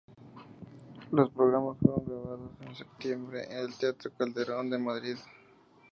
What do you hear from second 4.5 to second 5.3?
de Madrid.